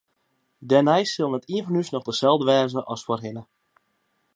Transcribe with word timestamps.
Dêrnei 0.69 1.03
sil 1.11 1.29
net 1.31 1.47
ien 1.53 1.65
fan 1.65 1.79
ús 1.81 1.89
noch 1.91 2.05
deselde 2.07 2.45
wêze 2.49 2.81
as 2.93 3.01
foarhinne. 3.07 3.43